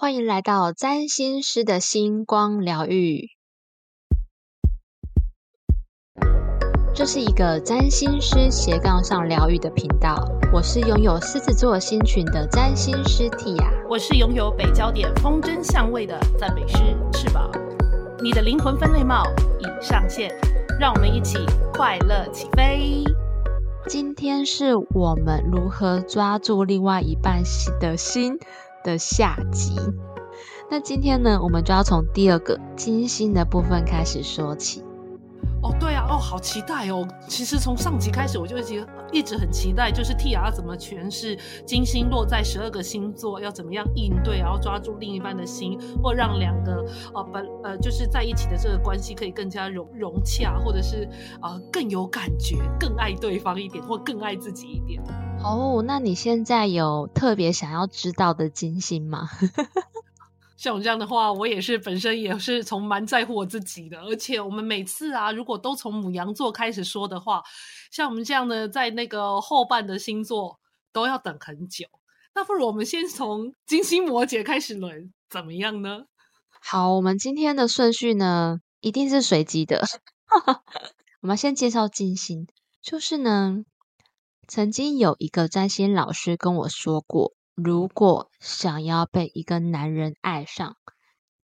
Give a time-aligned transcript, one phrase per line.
[0.00, 3.28] 欢迎来到占星师的星光疗愈。
[6.94, 10.16] 这是一个占星师斜杠上疗愈的频道。
[10.54, 16.78] 我是拥有狮子座星群的占星师 Tia，我是拥有北焦点风筝相位的赞美师
[17.12, 17.50] 翅膀。
[18.22, 19.24] 你的灵魂分类帽
[19.58, 20.34] 已上线，
[20.80, 21.36] 让我们一起
[21.74, 23.04] 快乐起飞。
[23.86, 27.42] 今天是我们如何抓住另外一半
[27.80, 28.38] 的心
[28.82, 29.74] 的下集。
[30.70, 34.84] 那今天呢，我们就要从第二个金星的部分开始说起。
[35.62, 37.06] 哦，对啊，哦，好期待哦！
[37.28, 51.06] 其实从上集开始，我就一直一直很期待，就是 T 要怎么诠释金星落在十二个星座，要怎么样应对，然后抓住另一半的心，或让两个呃本呃就是在一起的这个关系可以更加融融洽，或者是
[51.42, 55.02] 呃更有感觉，更爱对方一点，或更爱自己一点。
[55.42, 59.28] 哦，那你现在有特别想要知道的金星吗？
[60.56, 67.42] 像我这样的话，我也是本身也是从蛮在乎我自己的，而且我们每次啊，如果都从母羊座开始说的话，
[67.90, 70.60] 像我们这样的在那个后半的星座
[70.92, 71.86] 都要等很久。
[72.34, 76.04] 那不如我们先从金星摩羯开始轮，怎么样呢？
[76.62, 79.82] 好，我们今天的顺序呢，一定是随机的。
[81.22, 82.46] 我们先介绍金星，
[82.82, 83.64] 就是呢，
[84.52, 87.34] 曾经有一个占星老师跟我说过。
[87.54, 90.74] 如果想要被一个男人爱上，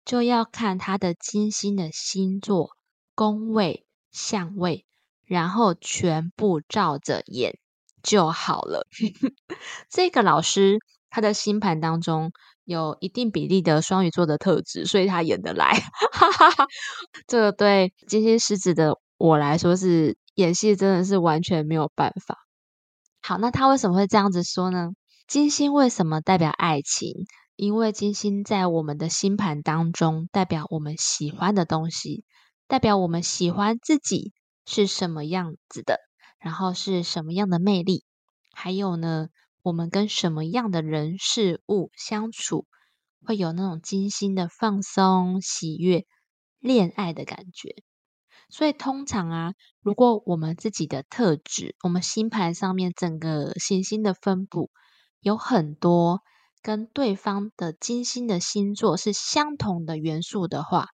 [0.06, 2.70] 就要看他的金星的星座、
[3.14, 4.86] 宫位、相位，
[5.26, 7.58] 然后全部照着演
[8.02, 8.86] 就好了。
[9.90, 10.78] 这个老师
[11.10, 12.32] 他的星盘当中
[12.64, 15.74] 有一定比例的双鱼座的特质，所以他演得来。
[16.10, 16.66] 哈哈哈
[17.26, 22.43] 这个对金星狮子的我来说是演戏真的是完全没有办法。
[23.26, 24.90] 好，那他为什么会这样子说呢？
[25.26, 27.24] 金星为什么代表爱情？
[27.56, 32.22] 因为金星在我们的星盘当中，代表我们喜欢的东西，
[32.66, 34.34] 代表我们喜欢自己
[34.66, 36.00] 是什么样子的，
[36.38, 38.04] 然后是什么样的魅力，
[38.52, 39.28] 还有呢，
[39.62, 42.66] 我们跟什么样的人事物相处，
[43.24, 46.04] 会有那种金星的放松、喜悦、
[46.60, 47.74] 恋爱的感觉。
[48.50, 54.70] 所以通常啊，如果我们自己的特质，我们星盘上面整个行星的分布。
[55.20, 56.20] 有很多
[56.60, 60.88] 跟对方的金星的星座是相同的元素的话，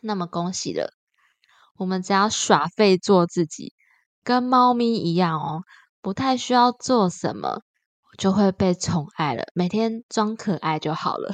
[0.00, 0.92] 那么恭喜了，
[1.76, 3.74] 我们只要耍废做自己，
[4.22, 5.62] 跟猫咪一样哦，
[6.00, 7.62] 不太需要做什么，
[8.16, 11.32] 就会被宠爱了，每天装可爱就好了。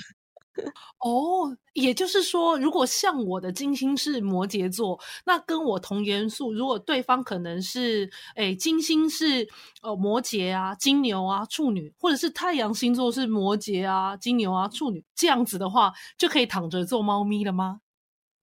[0.98, 9.48] 哦，也就是说，如果像我的金星是摩羯座，那跟我同元素，如果对方可能是诶金星是
[9.82, 17.81] 呃摩羯啊、金牛啊、处女，或者是太阳星座是摩羯啊、金牛啊、处女这样子的话，就可以躺着做猫咪了吗？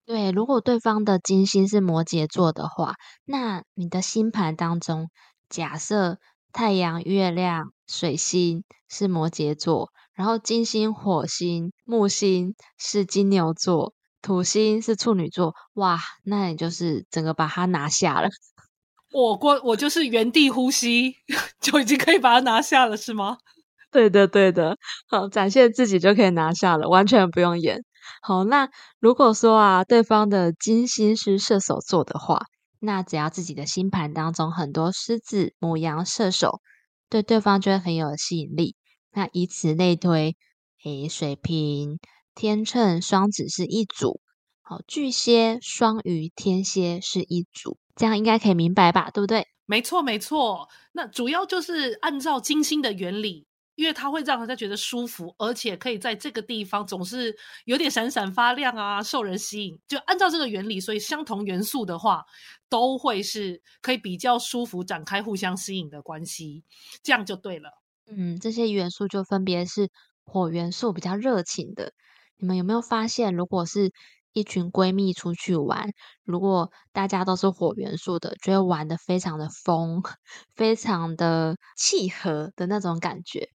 [0.06, 2.96] 对，如果对方的金星是摩羯座的话，
[3.26, 5.10] 那你的星盘当中，
[5.50, 6.18] 假设
[6.54, 9.92] 太阳、月亮、水星是摩羯座。
[10.18, 15.54] 然后金星、火星、木星是金牛座，土星是处女座。
[15.76, 18.28] 哇，那你就是整个把它拿下了。
[19.14, 21.14] 我过我就是原地呼吸，
[21.62, 23.38] 就已经可以把它拿下了，是吗？
[23.92, 24.76] 对的，对的。
[25.08, 27.84] 好，展现自己就可以拿下了，完全不用演。
[28.24, 28.68] 好，那
[29.00, 32.42] 如果说啊，对方的金星是射手座的话，
[32.80, 36.60] 那只要自己的星盘当中很多狮子、母羊、射手，
[37.08, 38.76] 对对方就会很有吸引力。
[39.18, 40.38] 那以此类推，
[40.84, 41.98] 诶，水瓶、
[42.36, 44.22] 天秤、双子是一组，
[44.62, 49.10] 好，巨蟹、双鱼、天蝎是一组，这样应该可以明白吧？
[49.10, 49.48] 对不对？
[49.66, 50.70] 没错，没错。
[50.92, 57.36] 那主要就是按照金星的原理，因为它会让人家觉得舒服，而且可以在这个地方总是
[57.66, 59.76] 有点闪闪发亮啊，受人吸引。
[59.88, 62.24] 就按照这个原理，所以相同元素的话，
[62.70, 66.64] 都会是可以比较舒服，展开互相吸引的关系，
[67.02, 67.82] 这样就对了。
[68.10, 69.90] 嗯，这些元素就分别是
[70.24, 71.92] 火元素比较热情的。
[72.38, 73.92] 你们有没有发现，如果是
[74.32, 75.92] 一群闺蜜出去玩，
[76.24, 80.02] 如果大家都是火元素的，就会玩的非常的疯，
[80.56, 83.50] 非常的契合的那种感觉。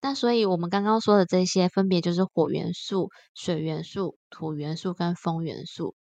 [0.00, 5.94] 那所以我们刚刚说的这些，分别就是火元素、水元素、土元素跟风元素。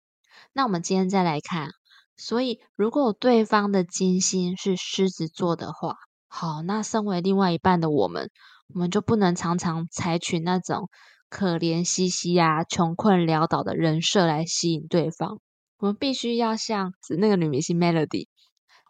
[0.53, 1.71] 那我们今天再来看，
[2.15, 5.95] 所以如果对方的金星是狮子座的话。
[6.33, 8.31] 好，那身为另外一半的我们，
[8.73, 10.89] 我们就不能常常采取那种
[11.29, 15.41] 可怜兮兮啊、穷困潦倒的人设来吸引对方。
[15.77, 18.27] 我们必须要像那个女明星 Melody，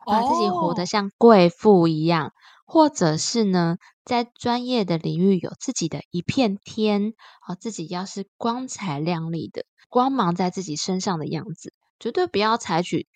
[0.06, 2.32] 把自己活得像贵妇一样，
[2.68, 13.08] 或者是呢，在专业的领域有自己的一片天，啊，自己要是光彩亮丽的，光芒在自己身上的样子，绝对不要采取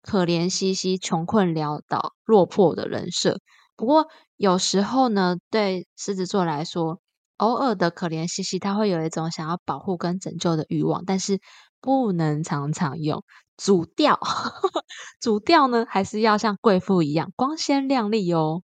[0.00, 3.40] 可怜兮兮、穷困潦倒、落魄的人设。
[3.76, 7.00] 不过有时候呢，对狮子座来说，
[7.38, 11.40] 偶尔的可怜兮兮，他会有一种想要保护跟拯救的欲望，但是
[11.80, 13.24] 不能常常用。
[13.56, 14.18] 主调，
[15.20, 18.62] 主调呢，还是要像贵妇一样光鲜亮丽哦。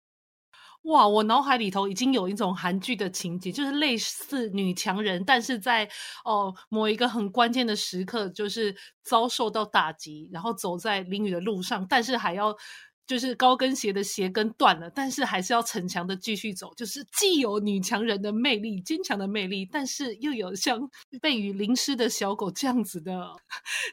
[0.84, 5.90] 哇，我脑海里头已经有一种韩剧的情节，就是类似女强人，但是在
[6.26, 12.56] 哦某一个很关键的时刻，就是遭受到打击，然后走在淋雨的路上，但是还要。
[13.06, 16.74] 就是高跟鞋的鞋跟断了，但是还是要逞强的继续走。
[16.76, 20.80] 就是既有女强人的魅力、坚强的魅力，但是又有像
[21.22, 23.34] 被雨淋湿的小狗这样子的、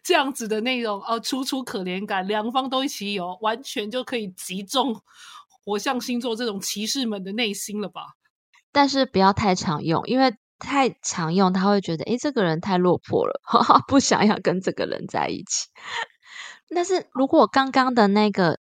[0.04, 2.26] 这样子的那种哦，楚楚可怜感。
[2.28, 4.94] 两方都一起有，完全就可以击中
[5.64, 8.02] 火象星座这种骑士们的内心了吧？
[8.70, 15.66] 但是不要太常用，因为太常用，他会觉得诶这个人太落魄了，哈 哈不想要跟这个人在一起。
[16.72, 18.60] 但是如果刚刚的那个。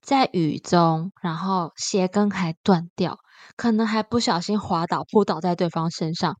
[0.00, 3.18] 在雨中，然后鞋跟还断掉，
[3.56, 6.36] 可能还不小心滑倒扑倒在对方身上，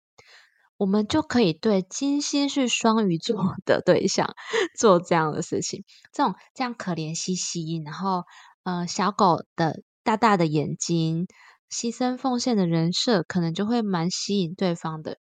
[0.76, 4.34] 我们就可以对金星是双鱼座的对象
[4.78, 5.84] 做这样的事情。
[6.12, 8.24] 这种这样可怜兮兮，然后
[8.64, 11.26] 呃小狗的大大的眼睛，
[11.70, 15.18] 牺牲奉献的人设，可能就会蛮吸引对方的。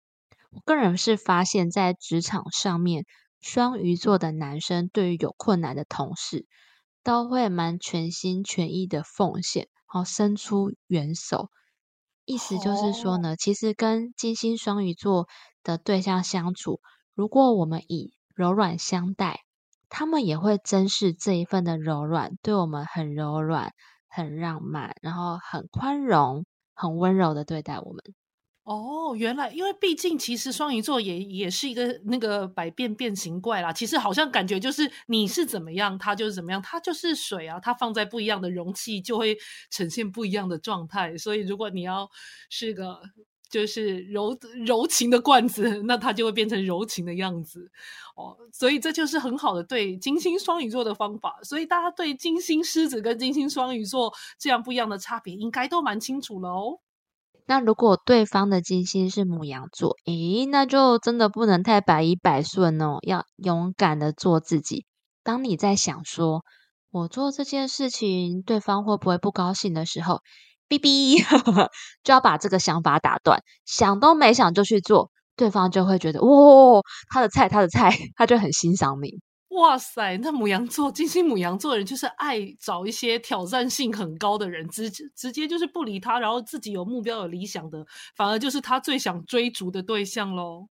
[0.51, 3.05] 我个人是发现，在职场上面，
[3.41, 6.45] 双鱼座的男生对于有困难的同事。
[7.07, 11.49] 都会蛮全心全意的奉献，好伸出援手。
[12.25, 15.29] 意思就是说呢，其实跟金星双鱼座
[15.63, 16.81] 的对象相处，
[17.15, 19.45] 如果我们以柔软相待，
[19.87, 23.71] 他们也会珍视这一份的柔软，对我们很柔软、
[24.09, 26.45] 很浪漫，然后很宽容、
[26.75, 28.03] 很温柔的对待我们。
[28.67, 33.71] 哦，原来因为毕竟其实双鱼座也也是一个那个百变变形怪啦。
[33.71, 39.37] 其实好像感觉就是你是怎么样，它就是怎么样，它就是水啊，它放在不一样的容器就会
[39.69, 41.17] 呈现不一样的状态。
[41.17, 42.09] 所以如果你要
[42.49, 42.99] 是个
[43.49, 47.71] 就是柔柔情的罐子，那它就会变成柔情的样子
[48.17, 48.35] 哦。
[48.51, 51.39] 所以这就是很好的对金星双鱼座的方法。
[51.41, 56.81] 所以大家对金星狮子跟金星双鱼座这样不一样的差别，应该都蛮清楚了哦。
[57.49, 64.85] 那如果对方的金星是母羊座，诶，那就真的不能太百依百顺哦，要勇敢的做自己。
[65.23, 66.43] 当你在想说
[66.91, 70.19] 我做这件事情，对方会不会不高兴的时候，
[70.67, 71.23] 哔哔，
[72.03, 79.21] 就要把这个想法打断，想都没想就去做，对方就会觉得哇，他的菜，他的菜， 他就很欣赏你。
[79.57, 87.83] 哇塞，那母羊座金星母羊座的人就是爱找一些挑战性很高的人，直直接就是不理他，然后自己有目标有理想的，
[88.15, 90.67] 反而就是他最想追逐的对象喽。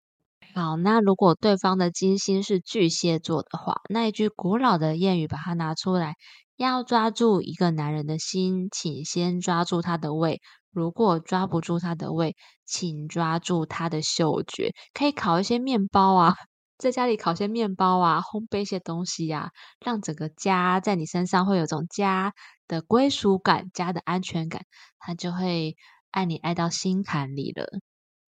[0.54, 6.16] 好，那如果对方的金星是巨蟹座的话，那一句古老的谚语把它拿出来，
[6.56, 10.36] 要抓住一个男人的心，请先抓住他的胃；
[10.70, 12.36] 如果抓不住他的胃，
[12.66, 14.72] 请抓住他的嗅觉。
[14.92, 16.34] 可以烤一些面包啊。
[16.76, 19.50] 在家里烤些面包啊，烘焙一些东西呀，
[19.84, 22.34] 让整个家在你身上会有种家
[22.66, 24.62] 的归属感、家的安全感，
[24.98, 25.76] 他就会
[26.10, 27.78] 爱你爱到心坎里了。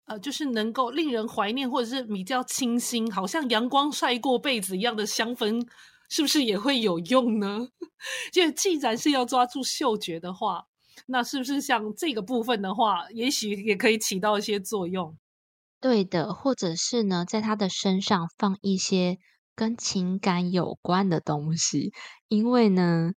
[0.06, 5.66] 呃，就是能够令人怀念，或者是比较清新，好像阳光晒过被子一样的香氛，
[6.10, 7.68] 是不是也会有用呢？
[8.32, 10.66] 就既然是要抓住嗅觉的话，
[11.08, 15.18] 那是不是像这个部分的话，也许也可以起到一些作用？
[15.86, 19.20] 对的，或者是呢，在他的身上放一些
[19.56, 21.94] 跟情感有关的东西，
[22.28, 23.12] 因为呢，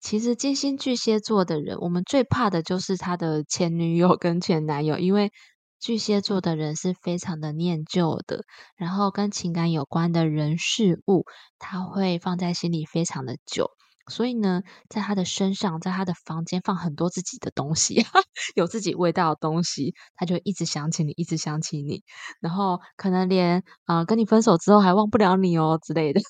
[0.00, 5.30] 其实金星巨蟹座的人，我们最怕的就是他的前女友跟前男友，因为
[5.78, 8.44] 巨蟹座的人是非常的念旧的，
[8.76, 11.26] 然后跟情感有关的人事物，
[11.58, 13.68] 他会放在心里非常的久。
[14.10, 17.94] 所以呢，在他的身上，在他的房间放很多自己的东西，
[18.56, 22.02] 有自己味道的东西，他就一直想起你，一直想起你，
[22.40, 26.20] 然后可能连啊跟你分手之后还忘不了你哦之类的，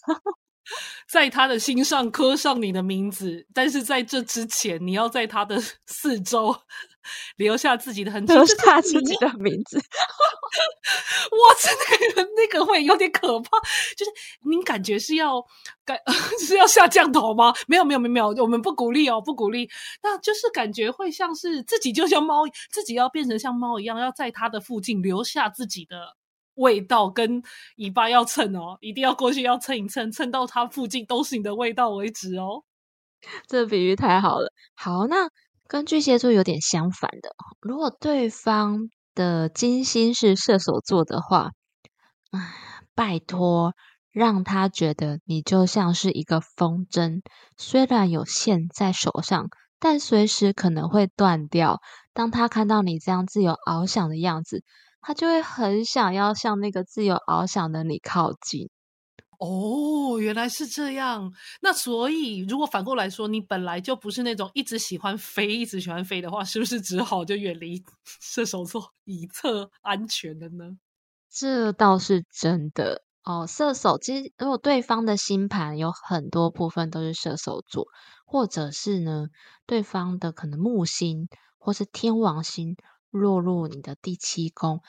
[1.09, 6.57] 在他的心上刻上你的名字，但是在这之前，你要在他的四周。
[7.37, 9.79] 留下自己的痕迹，留下自己的名字。
[11.33, 13.59] 哇，真的那个会有点可怕。
[13.97, 14.13] 就是
[14.49, 15.43] 您感觉是要
[15.83, 15.99] 感
[16.47, 17.55] 是要下降头吗？
[17.67, 19.69] 没有，没有，没有，没有，我们不鼓励哦，不鼓励。
[20.03, 26.17] 那就是感觉会像是自己就像猫，自己要变成像猫一样，要在他的附近留下自己的
[26.61, 27.43] 味道跟
[27.77, 32.63] 尾巴要蹭哦，一定要过去要蹭一蹭，蹭到它附近都是你的味道为止哦。
[33.47, 34.53] 这比喻太好了。
[34.75, 35.29] 好，那。
[35.71, 37.31] 跟巨蟹座有点相反的。
[37.61, 41.53] 如果对方的金星是射手座的话，
[42.33, 42.41] 哎，
[42.97, 43.75] 拜托，
[44.11, 47.23] 让他觉得你就像是一个风筝，
[47.57, 49.47] 虽然有线在手上，
[49.79, 51.81] 但随时可能会断掉。
[52.13, 54.65] 当他看到你这样自由翱翔的样子，
[55.01, 58.69] 他就会很想要向那个自由翱翔的你靠近。
[59.39, 61.33] 哦，原来是这样。
[61.63, 70.77] 那所以，如果反过来说，你本来就不是那种一直喜欢飞、一直喜欢飞的话，是不是只好就远离射手座，以测安全的呢？
[71.31, 73.47] 这倒是真的哦。
[73.47, 77.87] 射手其实，如果对方的星盘有很多部分都是射手座，
[78.27, 79.29] 或者是呢，
[79.65, 82.77] 对方的可能木星或是天王星
[83.11, 84.81] 落入你的第七宫。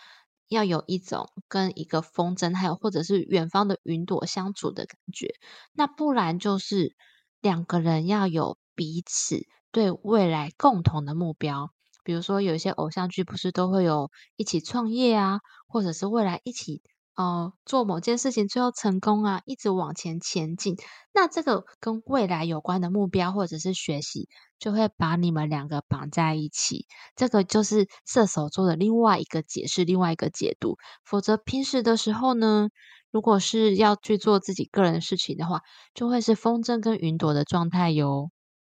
[0.48, 5.36] 要有一种跟一个风筝，还有或者是远方的云朵相处的感觉，
[5.72, 6.98] 那不然就是
[7.40, 11.72] 两个人要有彼此对未来共同的目标。
[12.04, 16.82] 比如说，有一些偶像剧不是都会有一起创业啊，或者是未来一起。
[17.22, 20.76] 哦，做某件事情最后成功啊，一直往前前进。
[21.14, 26.88] 那这个跟未来有关的目标或者是学习，就会把你们两个绑在一起。
[27.16, 30.78] 这个就是射手座的另外一个解释，另外一个解读。
[31.06, 32.70] 否则平时的时候呢，
[33.12, 35.62] 如果是要去做自己个人的事情的话，
[35.94, 38.32] 就会是风筝跟云朵的状态哟。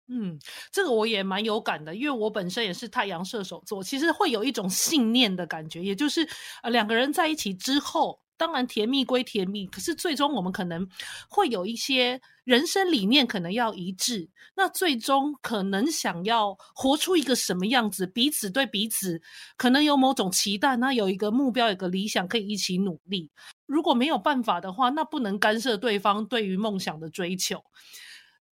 [0.08, 0.40] 嗯，
[0.72, 6.28] 这个我也蛮有感的，因为我本身也是太阳射手座，其实会有一种信念的感觉，也就是
[6.64, 8.21] 呃两个人在一起之后。
[8.36, 10.88] 当然，甜蜜归甜蜜，可是最终我们可能
[11.28, 14.28] 会有一些人生理念可能要一致。
[14.56, 19.20] 那最终可能想要活出一个什么样子，彼此对彼此
[19.56, 23.30] 可能有某种期待，那有一个目标，有个理想，可以一起努力。
[23.66, 27.62] 如果没有办法的话，那不能干涉对方对于梦想的追求。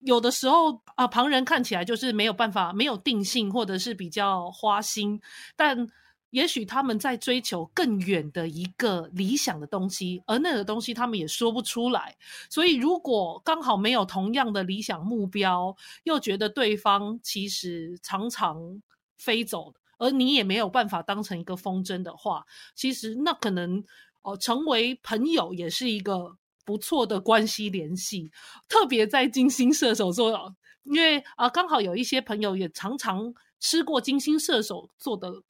[0.01, 5.21] 有的时候啊，旁人看起来就是没有办法，没有定性，或者是比较花心，
[5.57, 5.89] 但。
[6.31, 12.17] 也许他们在追求更远的一个理想的东西，而那个东西他们也说不出来。
[12.49, 18.81] 所以，如果刚好没有同样的理想目标，又觉得对方其实常常
[19.17, 23.85] 飞走，而你也没有办法当成一个风筝的话，其实那可能
[24.23, 28.31] 哦，成为朋友也是一个不错的关系联系。
[28.69, 35.43] 特别在金星射手座，因为啊，刚好有一些朋友也常常吃过金星射手座的。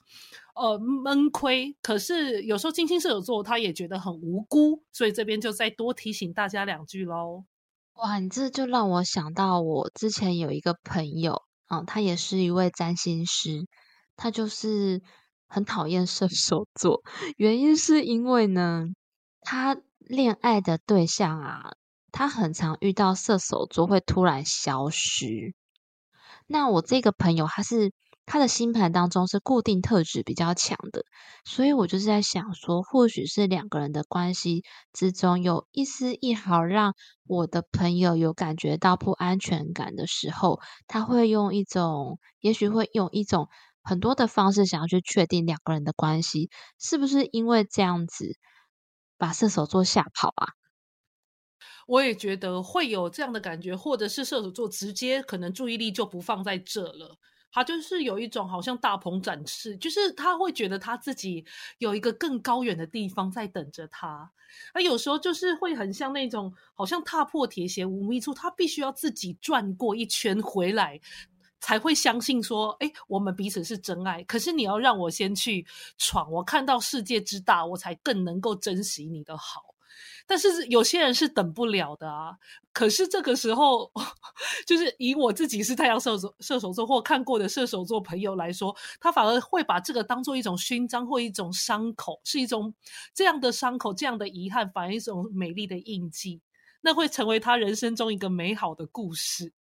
[0.61, 1.75] 呃，闷亏。
[1.81, 7.47] 可是有时候金星射手座他也觉得很无辜，所以这边就再多提醒大家两句喽。
[7.95, 13.67] 哇，你这就让我想到我之前有一个朋友，啊，他也是一位占星师，
[14.17, 15.01] 他就是
[15.49, 17.01] 很讨厌射手座，
[17.39, 18.85] 原因是因为呢，
[19.41, 21.71] 他恋爱的对象啊，
[22.13, 25.55] 他很常遇到射手座会突然消失。
[26.47, 27.93] 那我这个朋友他是。
[28.27, 31.05] 他的星盘当中是固定特质比较强的，
[31.45, 34.63] 所以我就是在想说，或许是两个人的关系
[34.93, 36.95] 之中有一丝一毫让
[37.27, 43.49] 我的朋友有感觉到不安全感的时候，他会用一种，也许会用一种
[43.83, 48.37] 很多的方式想要去确定两个人的关系是不是因为这样子
[49.19, 50.53] 把射手座吓跑啊？
[51.87, 57.17] 我也觉得会有这样的感觉，或者是射手座直接可能注意力就不放在这了。
[57.53, 61.45] 他就是有一种好像大鹏展翅，就是他会觉得他自己
[61.79, 64.31] 有一个更高远的地方在等着他。
[64.75, 71.01] 那有时候就是会很像那种好像踏破铁鞋无觅处，他必须要自己转过一圈回来，
[71.61, 74.23] 才会相信说，哎，我们彼此是真爱。
[74.25, 75.67] 可是你要让我先去
[75.99, 79.75] 闯，我看到世界之大，我才更能够珍惜你的好。
[80.27, 82.37] 但是有些人是等不了的啊！
[82.73, 83.91] 可是这个时候，
[84.67, 92.73] 就是以我自己是太阳射手射手座或看过的射手座朋友来说，他反而会把这个当做一种勋章或一种伤口，是一种
[93.15, 96.41] 这样的伤口、这样的遗憾，反而一种美丽的印记，
[96.83, 99.53] 那会成为他人生中一个美好的故事。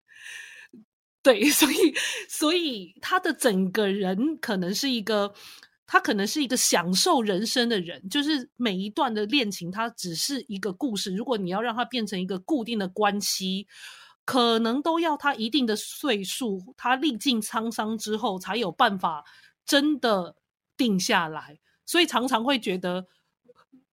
[1.24, 1.94] 对，所以，
[2.30, 5.34] 所以他的整个人可能是一个。
[5.92, 11.16] 他可能是一个享受人生的人，就是每一段的恋情，它只是一个故事。
[11.16, 13.68] 如果你要让它变成一个固定的关系，
[14.24, 19.26] 可能都要他一定的岁数，他历尽沧桑之后，才有办法
[19.66, 20.36] 真的
[20.78, 21.60] 定下来。
[21.88, 23.08] 所以常常会觉得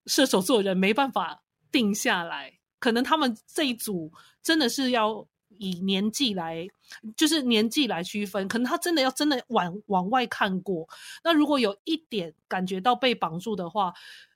[0.04, 4.12] 射手座人没办法定下来，可能他们这一组
[4.42, 5.26] 真的是要。
[5.58, 6.66] 以年纪来，
[7.16, 10.88] 就是年纪来区分，可能他真的要真的往往外看过。
[11.24, 13.92] 那如果有一点感觉到被绑住的话，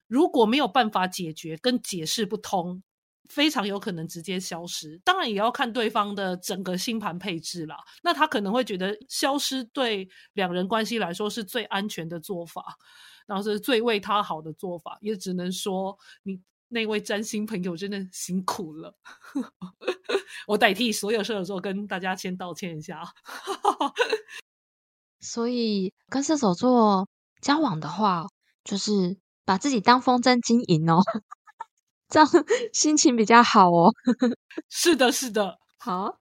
[0.07, 2.83] 如果没有办法解决跟解释不通，
[3.29, 5.01] 非常有可能直接消失。
[5.05, 7.77] 当然也要看对方的整个星盘配置啦。
[8.03, 12.77] 那他可能会觉得消失对两人关系来说是最安全的做法，
[13.27, 14.99] 然后是最为他好的做法。
[15.01, 18.97] 也只能说你那位占星朋友真的辛苦了。
[20.49, 23.03] 我代替所有射手座跟大家先道歉一下。
[25.21, 27.09] 所以跟射手座
[27.43, 28.27] 交往的话，
[28.65, 31.03] 就是把自己当风筝经营哦，
[32.09, 32.29] 这样
[32.73, 33.93] 心情比较好哦。
[34.69, 35.59] 是的，是的。
[35.77, 36.19] 好，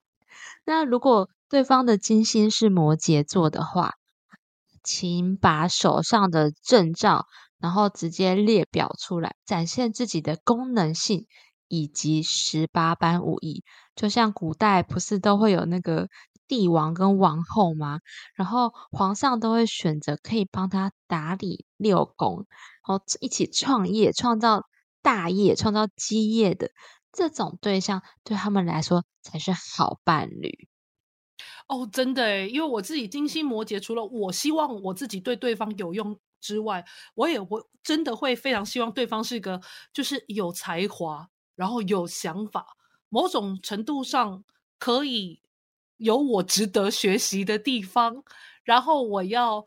[0.65, 3.93] 那如果对方的金星是摩羯座的话，
[4.83, 7.27] 请把手上的证照，
[7.59, 11.27] 然后直接列表出来，展现自己的功能性
[11.67, 13.63] 以及十八般武艺。
[13.95, 16.07] 就像古代不是都会有那个
[16.47, 17.99] 帝王跟王后吗？
[18.33, 22.47] 然后皇上都会选择可以帮他打理六宫，
[22.87, 24.63] 然后一起创业、创造
[25.01, 26.71] 大业、创造基业的
[27.11, 30.67] 这种对象，对他们来说才是好伴侣。
[31.67, 39.59] 哦，真的诶，因为我自己金星摩羯，除了我希望我自己对对方有用之外，我也会真的会非常希望对方是一个
[39.93, 42.65] 就是有才华，然后有想法。
[43.09, 44.43] 某种程度上
[44.77, 45.41] 可以
[45.97, 48.23] 有我值得学习的地方，
[48.63, 49.65] 然后我要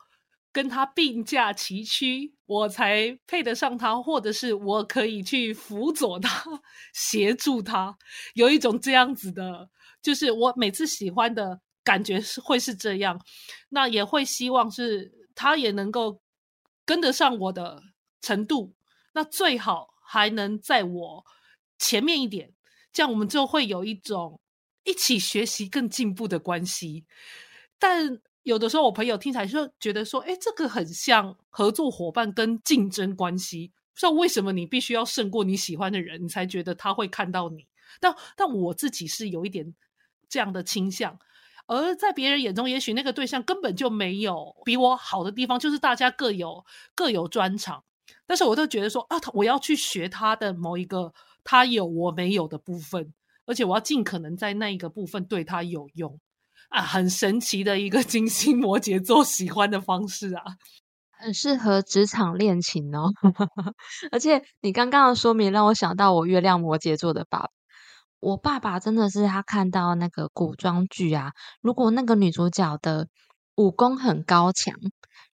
[0.51, 6.45] 跟他并驾齐驱，我才配得上他，或者是我可以去辅佐他、
[6.93, 7.97] 协助他，
[8.33, 9.69] 有一种这样子的，
[10.01, 13.19] 就是我每次喜欢的感觉是会是这样，
[13.69, 16.21] 那也会希望是他也能够
[16.85, 17.81] 跟得上我的
[18.21, 18.73] 程度，
[19.13, 21.25] 那最好还能在我
[21.77, 22.53] 前面一点。
[22.91, 24.39] 这样我们就会有一种
[24.83, 27.05] 一起学习、更进步的关系。
[27.79, 37.67] 但有的时候，我朋友听起来就觉得说：“哎，这个很像合作伙伴跟竞争关系。”不知道为什么你必须要胜过你喜欢的人，你才觉得他会看到你。
[37.99, 39.73] 但但我自己是有一点
[40.27, 41.19] 这样的倾向，
[41.67, 46.65] 而在别人眼中，也许那个对象根本就没有比我好的地方，就是大家各有
[46.95, 47.83] 各有专长。
[48.25, 51.13] 但是我都觉得说啊，我要去学他的某一个。
[51.45, 53.13] 他有我没有的部分，
[53.45, 56.17] 而且我要尽可能在那一个部分对他有用
[56.69, 60.41] 啊，很神奇的一个 金星摩羯座喜欢的方式啊，
[61.11, 63.11] 很适合职场恋情哦。
[64.09, 67.49] 而且你刚刚的说明让我想到我月亮摩羯座的爸爸，
[68.23, 73.07] 我爸爸真的是他看到那个古装剧啊，如果那个女主角的
[73.55, 74.73] 武功很高强。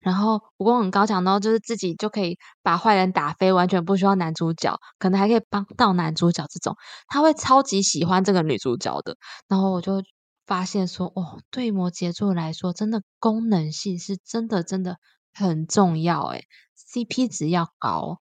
[0.00, 6.76] 然后武功很高强，然后就是自己就可以把坏人打飞，完全不需要男主角，可能还可以帮到男主角这种，
[7.08, 9.16] 他会超级喜欢这个女主角的。
[9.48, 10.02] 然后我就
[10.46, 14.98] 发现说，哦，对摩羯座来说，真的功能性是真的真的
[15.34, 16.44] 很重要，诶
[16.76, 18.20] c p 值要高。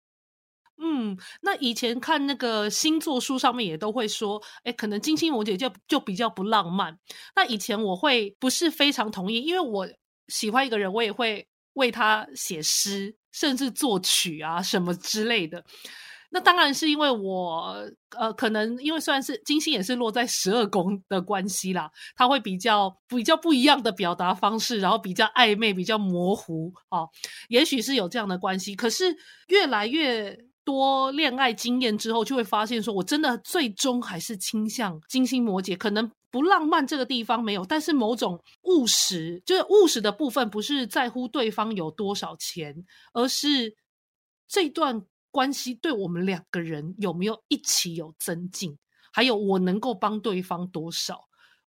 [0.79, 6.97] 嗯，那以前看那个星座书上面也都会说，哎，可能金星摩羯就就比较不浪漫。
[7.35, 9.87] 那以前我会不是非常同意，因为我
[10.27, 11.47] 喜欢一个人，我也会。
[11.77, 15.63] 为他写诗，甚至作曲啊，什么之类的。
[16.31, 17.87] 那当然是因为我，
[18.17, 27.05] 呃，可能因为虽然是金星也是落在十二宫的关系啦，他会比较比较不一样的表达方式，然后比较暧昧，比较模糊啊，
[27.47, 28.75] 也许是有这样的关系。
[28.75, 29.15] 可是
[29.49, 30.35] 越来越
[30.67, 36.11] 多恋爱经验之后，就会发现说，我真的最终还是倾向金星摩羯，可能。
[36.29, 42.75] 不浪漫这个地方没有，但是某种务实，就是务实的部分，不是在乎对方有多少钱，
[43.13, 43.73] 而是
[44.45, 45.01] 这段
[45.31, 48.77] 关系对我们两个人有没有一起有增进，
[49.13, 51.15] 还有我能够帮对方多少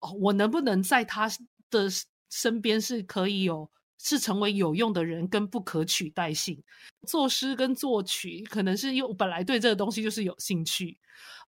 [0.00, 1.30] 哦，我能不能在他
[1.70, 1.88] 的
[2.30, 3.70] 身边是可以有。
[3.98, 6.62] 是成为有用的人跟不可取代性，
[7.06, 10.98] 作诗跟作曲可能是因为我本来对这个东西就是有兴趣，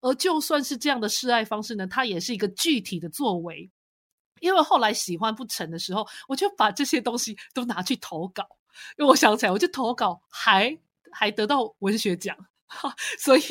[0.01, 3.71] 而就算是这样的示爱方式呢，它也是一个具体的作为。
[4.41, 8.45] 因为后来喜欢不成的时候，我就把这些东西都拿去投稿，
[8.97, 10.79] 因为我想起来，我就投稿还
[11.11, 12.37] 还得到文学奖，
[13.19, 13.43] 所以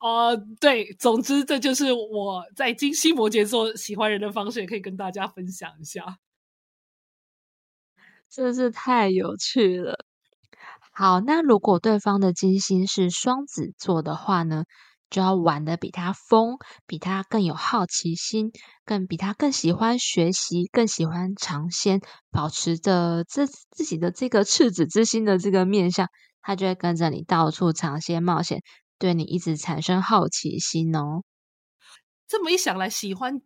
[0.00, 6.18] 呃，对，总之这就是我在金星摩羯座喜欢人的方式，也可以跟大家分享一下。
[8.30, 10.04] 真是太有趣了。
[10.92, 14.64] 好，那如果对方的金星是双子座的话呢，
[15.10, 18.50] 就要玩的比他疯，比他更有好奇心，
[18.84, 26.08] 更比他更喜欢学习，更喜欢尝鲜，保持着自自己的这个赤子之心的这个面相，
[26.40, 28.62] 他就会跟着你到处尝鲜冒险，
[28.98, 31.22] 对你一直产生好奇心哦。
[32.26, 33.42] 这么一想来，喜欢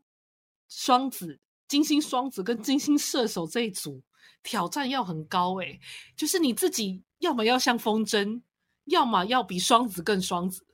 [0.69, 4.03] 双子、金星双子跟金星射手这一组。
[4.43, 5.81] 挑战要很高诶，
[6.17, 8.43] 就是你自己要么要像风筝，
[8.85, 10.65] 要么要比双子更双子，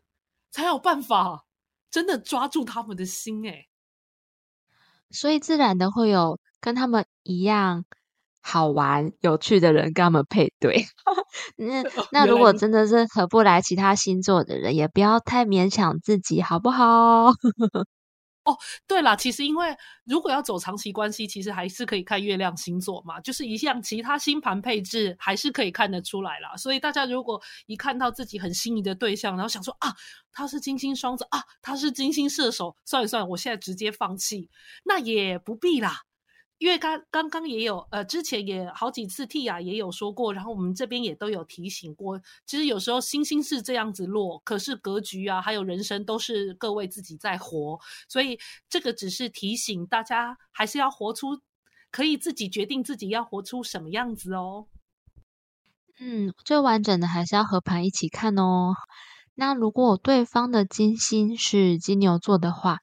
[0.50, 1.46] 才有办法
[1.90, 3.66] 真的抓住他们的心诶。
[5.10, 7.84] 所以自然的会有跟他们一样
[8.40, 10.84] 好玩、有趣的人跟他们配对。
[11.56, 17.32] 那那如果真的是合不来其他星座的人，也不要太勉强自己，好不好？
[18.46, 18.56] 哦，
[18.86, 26.56] 对了，其实因为如果要走长期关系，其实还是可以看月亮星座嘛，就是一项其他星盘配置还是可以看得出来啦。
[26.56, 29.92] 所以大家如果一看到自己很心仪的对象，然后想说啊，
[30.32, 34.48] 他是金星双子啊，他是金星射手，算一算，我现在直接放弃，
[34.84, 36.02] 那也不必啦。
[36.58, 42.18] 因为刚刚刚也有呃，之前也好几次 T 雅也有说过，然后我们这边也都有提醒过。
[42.46, 48.38] 其实有时候星星是这样子落，可是格局啊，还有人生都是各位自己在活，所以
[48.70, 51.40] 这个只是提醒大家，还是要活出
[51.90, 54.66] 可以自己决定自己要活出什么样子哦。
[56.00, 58.74] 嗯，最完整的还是要和盘一起看哦。
[59.34, 62.80] 那如果对方的金星是金牛座的话。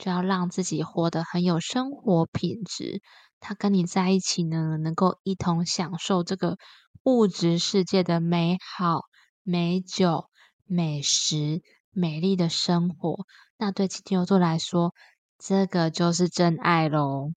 [0.00, 3.02] 就要让自己活得很有生活品质。
[3.38, 6.56] 他跟你在一起呢，能够一同享受这个
[7.04, 9.02] 物质世界的美好、
[9.42, 10.24] 美酒、
[10.66, 11.60] 美食、
[11.90, 13.26] 美丽的生活。
[13.58, 14.94] 那对金牛座来说，
[15.38, 17.32] 这个就是真爱喽。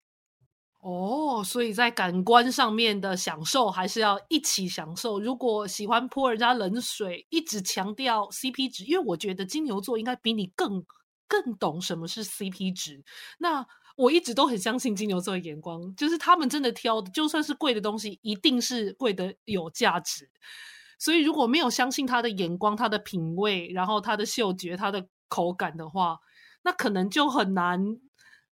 [0.80, 5.20] 哦，所以在感官上面的享受还是要一起享受。
[5.20, 10.84] 如果喜欢泼人家冷水，一直强调 CP 值，因为我觉得金牛座应该比你更。
[11.30, 13.04] 更懂什么是 CP 值。
[13.38, 13.64] 那
[13.96, 20.28] 我一直都很相信金牛座的眼光，就是他们真的挑的，就算是贵的东西，一定是贵的有价值。
[20.98, 26.18] 所以如果没有相信他的眼光、他的品味，然后他的嗅觉、他的口感的话，
[26.62, 27.78] 那可能就很难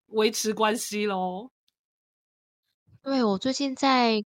[0.07, 1.51] 维持关系喽。
[3.03, 4.23] 对我最近在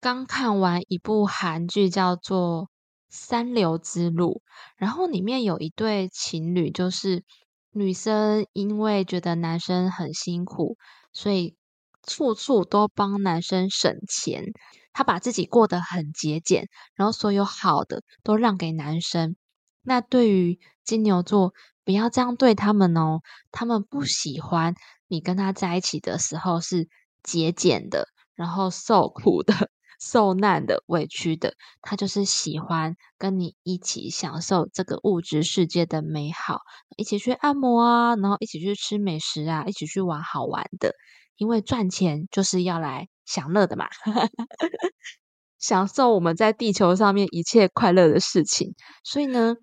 [0.00, 2.64] 刚看完一部韩剧，叫做
[3.08, 4.42] 《三流之路》，
[4.76, 7.24] 然后里面有一对情侣，就是。
[7.72, 10.76] 女生因为觉得男生很辛苦，
[11.12, 11.56] 所以
[12.02, 14.44] 处处都帮男生省钱。
[14.92, 19.36] 她把自己过得很节俭，然后所有好的都让给男生。
[19.82, 21.54] 那对于金牛座，
[21.84, 23.20] 不要这样对他们哦。
[23.52, 24.74] 他们不喜欢
[25.06, 26.88] 你跟他在一起的时候是
[27.22, 29.70] 节俭的，然后受苦的。
[30.00, 36.60] 受难的、委屈的，他就是喜欢跟你一起享受这个物质世界的美好，
[36.96, 40.94] 一起去按摩啊，然后一起去吃美食啊，一起去玩好玩的。
[41.36, 43.88] 因为赚钱就是要来享乐的嘛，
[45.58, 48.74] 享受我们在地球上面一切快乐的事情。
[49.04, 49.56] 所以呢，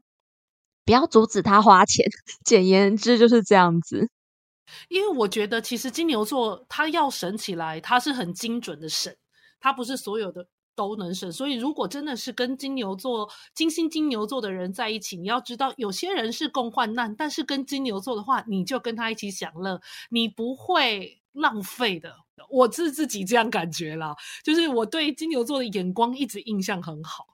[0.85, 2.05] 不要阻止他花钱。
[2.43, 4.09] 简言之就是这样子。
[4.89, 9.15] 因为我觉得，其实金牛座他要省起来，他是很精准的省。
[9.59, 22.15] 他不是所有的都能省，所以如果真的是跟金牛座、金星金牛座的人在一起，你要知道，有些人是共患难，但是跟金牛座的话，你就跟他一起享乐，你不会浪费的。
[22.51, 27.25] 我是自己这样感觉啦，就是我对金牛座的眼光一直印象很好，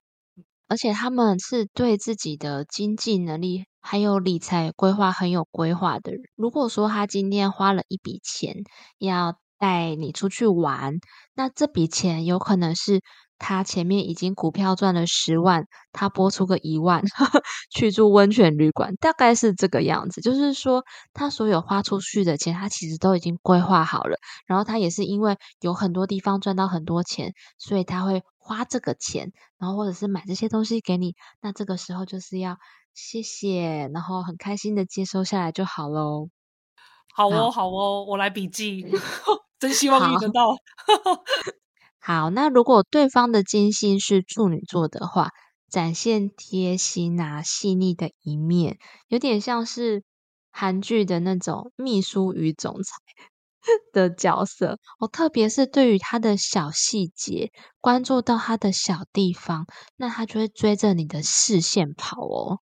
[0.70, 6.22] 而且他们是对自己的经济能力还有理财规划很有规划的人。
[6.38, 8.64] 如果说他今天花了一笔钱
[8.98, 9.38] 要。
[9.64, 10.96] 带你出去玩，
[11.36, 13.02] 那这笔钱有可能是
[13.40, 17.02] 他前面已经股票赚了十万，他拨出个一万
[17.74, 20.20] 去住温泉旅馆，大概是这个样子。
[20.20, 24.18] 就是说，他所有花出去的钱，他其实都已经规划好了。
[24.46, 31.16] 然后他也是因为有很多地方赚到很多钱，所以他会花这个钱，然后或者是买这些东西给你。
[31.42, 32.58] 那这个时候就是要
[32.94, 36.28] 谢谢，然后很开心的接收下来就好喽。
[37.16, 38.86] 好哦，好哦，我来笔记。
[39.64, 40.58] 真希望遇得到。
[41.98, 45.30] 好，那如果对方的金星是处女座的话，
[45.72, 50.04] 展现贴心啊、细腻的一面，有点像是
[50.52, 52.98] 韩剧的那种秘书与总裁
[53.94, 54.80] 的角色。
[55.00, 62.60] 哦，特别是对于他的小细节，关注到他的小地方，那他就会追着你的视线跑哦。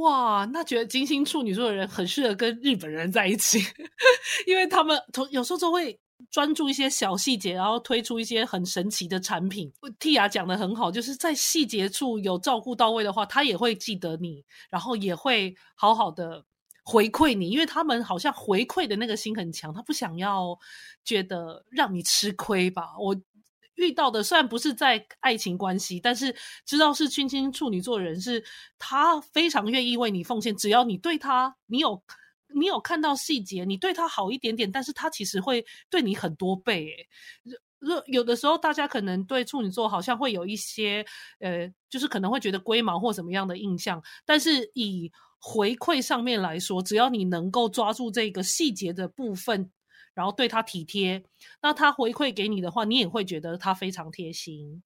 [0.00, 3.60] 哇，那觉得金星处女座的人很适合跟日本人在一起，
[4.48, 5.96] 因为他们同有时候就会。
[6.30, 9.72] 专注一些小细节，然后推出一些很神奇的产品。
[9.98, 16.44] 蒂亚讲的很好，就是在细节处有照顾到位的话，他也会记得你，然后也会好好的
[16.84, 20.58] 回馈你，因为他们好像回馈的那个心很强，他不想要
[21.04, 22.98] 觉得让你吃亏吧。
[22.98, 23.14] 我
[23.74, 28.42] 遇到的虽然不是在爱情关系，但是知道是君星处女座人，是
[28.78, 32.02] 他非常愿意为你奉献，只要你对他，你有。
[32.54, 36.86] 你有看到细节，你对他好一点点，但是他其实会对你很多倍。
[36.86, 37.08] 诶，
[37.80, 41.04] 有有的时候大家可能对处女座好像会有一些，
[41.40, 44.02] 呃，就是可能会觉得龟毛或什么样的印象。
[44.24, 49.70] 但是以回馈上面来说，只要你能够抓住这个细节的部分，
[50.14, 51.22] 然后对他体贴，
[51.62, 54.82] 那他回馈给你的话，你也会觉得他非常贴心。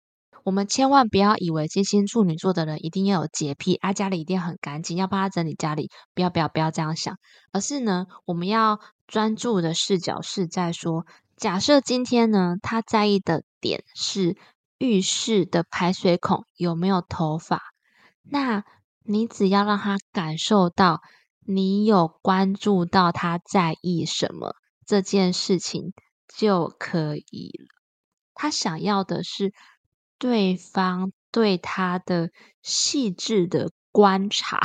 [0.49, 5.91] 我们千万不要以为金星处女座的人一定要有洁癖，啊，家里一定很干净，要帮他整理家里。
[6.15, 7.19] 不要不要不要这样想，
[7.51, 11.05] 而是呢，我们要专注的视角是在说，
[11.37, 14.37] 假设今天呢，他在意的点是
[14.79, 17.61] 浴室的排水孔有没有头发，
[18.23, 18.63] 那
[19.03, 21.01] 你只要让他感受到
[21.45, 25.93] 你有关注到他在意什么这件事情
[26.35, 27.67] 就可以了。
[28.33, 29.53] 他想要的是。
[30.19, 32.29] 对方对他的
[32.61, 34.59] 细致的观察，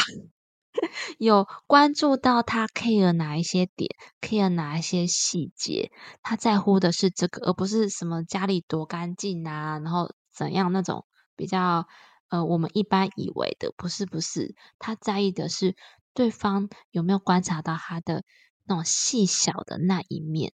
[1.18, 11.86] 有关注到他 care 哪一些点，care 哪一些细节，他在乎的是这个，而不是什么家里多干净啊，然后怎样那种比较
[12.28, 15.76] 呃我们一般以为的，不是不是，他在意的是
[16.14, 18.24] 对方有没有观察到他的
[18.64, 20.52] 那种细小的那一面。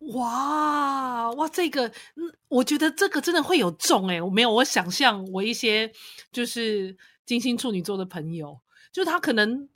[0.00, 5.90] 哇哇，这个，嗯，我觉得这个真的会有中诶，我没有，我想象我一些
[6.32, 8.60] 就是金星处女座的朋友，
[8.92, 9.68] 就他可能，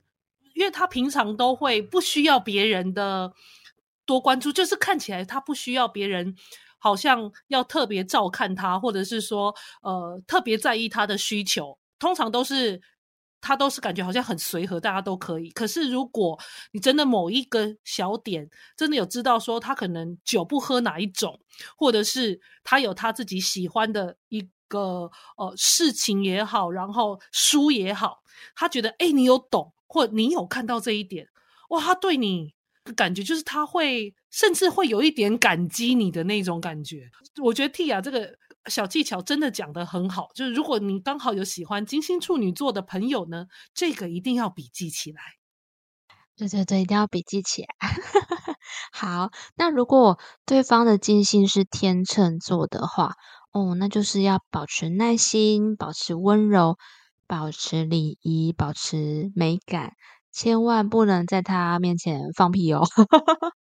[0.53, 3.33] 因为他平常都会不需要别人的
[4.05, 6.35] 多关注，就是看起来他不需要别人，
[6.79, 12.81] 好像要特别照看他，或者是说，呃，特别在意他的需求，通常都是。
[13.45, 15.49] 他都是感觉好像很随和，大家都可以。
[15.49, 16.39] 可是如果
[16.71, 21.37] 你真的某一个小点，真的有知道说他可能酒不喝哪一种，
[21.75, 28.23] 或者是他有他自己喜欢的一个呃事情也好，然后书也好，
[28.55, 31.27] 他觉得哎你有懂，或你有看到这一点，
[31.67, 32.53] 哇，他对你
[32.95, 37.09] 感觉就是他会甚至会有一点感激你的那种感觉。
[37.43, 38.37] 我觉得 Tia 这个。
[38.67, 45.21] 小技巧真的讲的很好，就是如果你刚好有喜欢金星处女座的朋友呢，这个一定要笔记起来。
[46.35, 47.67] 对对对，一定要笔记起来。
[48.91, 53.13] 好，那如果对方的金星是天秤座的话，
[53.51, 56.77] 哦，那就是要保持耐心，保持温柔，
[57.27, 59.93] 保持礼仪，保持美感，
[60.31, 62.81] 千万不能在他面前放屁哦。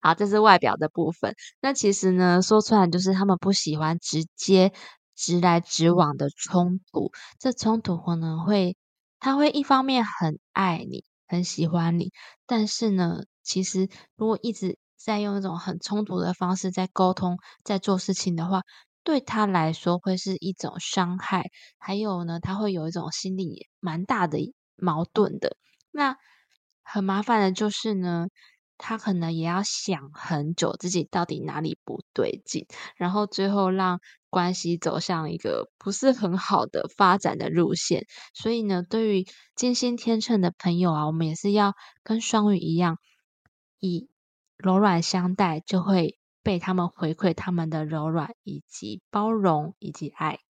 [0.00, 1.34] 好，这是外表的部分。
[1.60, 4.72] 那其实呢，说出来就是他们不喜欢直接
[5.14, 7.10] 直来直往的冲突。
[7.38, 8.76] 这冲突可能会，
[9.20, 12.10] 他会一方面很爱你，很喜欢你，
[12.46, 18.62] 但是呢，其实如果一直在用一种很冲突的方式在沟通、在做事情的话，
[19.04, 21.50] 对他来说会是一种伤害。
[21.78, 24.38] 还有呢，他会有一种心理蛮大的
[24.76, 25.56] 矛盾的。
[25.90, 26.16] 那
[26.84, 28.26] 很麻烦的就是呢。
[28.84, 32.66] 他可能也要想很久，自己到底哪里不对劲，
[32.96, 38.06] 然后最后让关系走向一个不是很好的发展的路线。
[38.34, 42.98] 所以呢，对于金星天秤的朋友啊，我们也是要跟双鱼一样，
[43.78, 44.08] 以
[44.58, 50.40] 柔软相待，就会被他们回馈他们的柔软以及包容以及爱。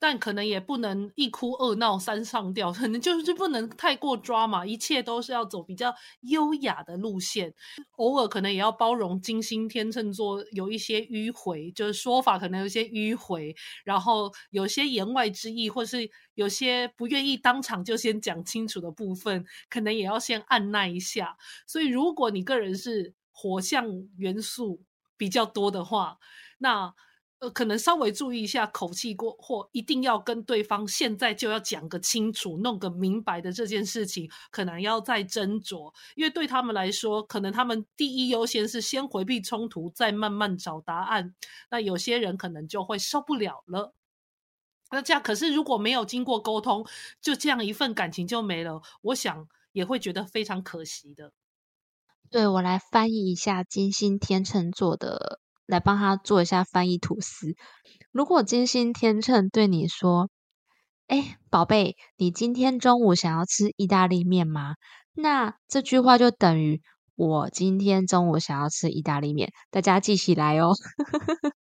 [0.00, 7.54] 但可能也不能一哭二闹三上吊，可能就是不能太过抓嘛，一切都是要走比较优雅的路线，
[7.96, 21.36] 偶尔可能也要包容金星天秤座有一些迂回，就是说法可能有些迂回，然后有些言外之意，或是有些不愿意当场就先讲清楚的部分，可能也要先按耐一下。
[21.66, 23.86] 所以如果你个人是火象
[24.16, 24.82] 元素
[25.18, 26.16] 比较多的话，
[26.56, 26.94] 那。
[27.40, 41.34] 呃，可能稍微注意一下口气过，或一定要跟对方现在就要讲个清楚、弄个明白的这件事情，可能要再斟酌，因为对他们来说，可能他们第一优先是先回避冲突，再慢慢找答案。
[41.70, 43.94] 那有些人可能就会受不了了。
[44.90, 46.86] 那这样，可是如果没有经过沟通，
[47.22, 51.32] 就这样一份感情就没了，我想也会觉得非常可惜的。
[52.30, 55.40] 对我来翻译一下金星天秤座的。
[55.70, 57.54] 来帮他做一下翻译吐司。
[58.12, 60.28] 如果金星天秤对你说
[61.06, 64.74] ：“哎，宝贝，你今天中午想要吃意大利面吗？”
[65.14, 66.82] 那这句话就等于
[67.14, 69.52] 我今天中午想要吃意大利面。
[69.70, 70.72] 大家记起来哦。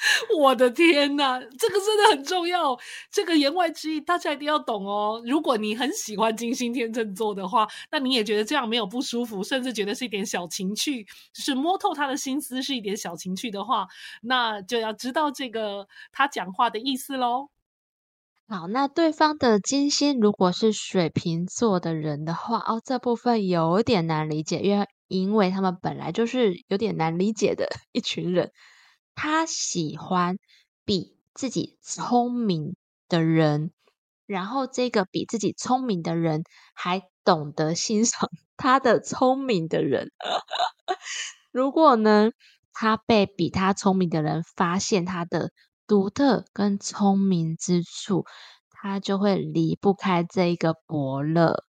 [0.38, 2.78] 我的天呐，这个真的很重要。
[3.10, 5.22] 这个言外之意，大家一定要懂哦。
[5.26, 13.86] 如果你很喜欢金星天秤座的话，那你也觉得这样没有不舒服，甚至觉得是一点小情趣，就是摸透他的心思是一点小情趣的话，
[14.22, 17.50] 那就要知道这个他讲话的意思喽。
[18.48, 28.50] 好，那对方的金星如果是水瓶座的人的话，哦，这部分有点难理解，因为因为他们本来就是有点难理解的 一群人。
[29.16, 30.38] 他喜欢
[30.84, 32.74] 比自己聪明
[33.08, 33.72] 的人
[34.26, 36.44] 然后这个比自己聪明的人
[36.74, 40.12] 还懂得欣赏 他的聪明的人。
[41.52, 42.30] 如果呢，
[42.72, 45.52] 他被比他聪明的人发现他的
[45.88, 48.24] 独特跟聪明之处，
[48.70, 51.64] 他就会离不开这一个伯乐。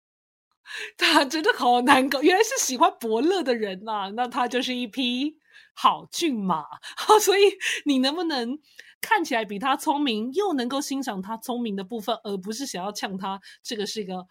[0.99, 5.37] 他真的好难搞，原来是喜欢伯乐的人呐，那他就是一批
[5.75, 6.65] 好骏马。
[7.23, 7.43] 所以
[7.85, 8.59] 你能不能
[9.01, 13.41] 看起来比他聪明，又能够欣赏他聪明的部分，而不是想要呛他？
[13.63, 14.27] 这个是一个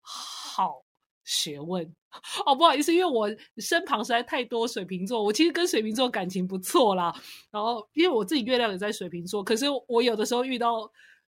[0.00, 0.84] 好
[1.24, 1.94] 学问
[2.44, 2.54] 哦。
[2.54, 7.14] 不好意思，因为我身旁实在太多水瓶座，我其实跟水瓶座感情不错啦。
[7.50, 10.90] 然后因为我自己月亮也在水瓶座，可是我有的时候遇到。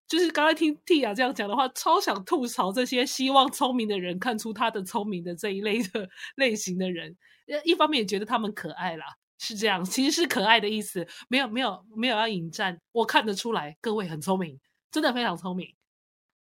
[0.09, 7.15] 就是刚才听 Tia 这样讲的话，超想吐槽这些希望聪明的人看出他的聪明的这一类的 类型的人。
[7.63, 9.05] 一方面也觉得他们可爱啦，
[9.39, 12.77] 是这样，其实是可爱的意思，没有没有没有要引战。
[12.93, 14.59] 我看得出来，各位很聪明，
[14.91, 15.67] 真的非常聪明。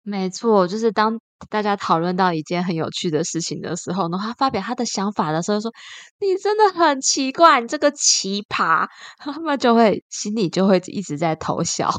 [0.06, 1.18] 没错，就是当
[1.50, 5.72] 大家讨论到一件很有趣的事情的时候，呢，他发表他的想法的时候，说
[6.20, 8.86] ：“你真的很奇怪，你这个奇葩。
[9.18, 11.90] ”他们就会心里就会一直在偷笑。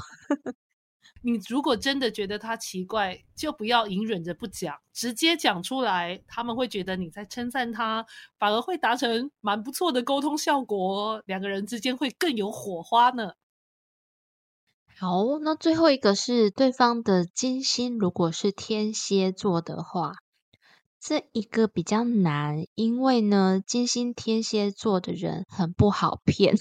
[1.27, 8.05] 你如果真的觉得他奇怪，就不要隐忍着不讲，直接讲出来，他们会觉得你在称赞他，
[8.39, 13.33] 反而会达成蛮不错的沟通效果，两个人之间会更有火花呢。
[14.99, 20.17] 好，那最后一个是对方的金星，如果是天蝎座的话，
[21.01, 26.55] 这一个比较难，因为呢，金星天蝎座的人很不好骗，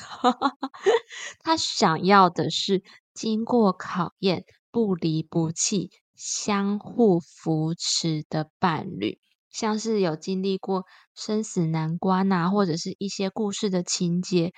[1.43, 2.81] 他想要的是。
[3.13, 9.19] 经过考验、不离不弃、相互扶持的伴侣，
[9.51, 14.51] 像是有经历过生死难关呐，或者是一些故事的情节，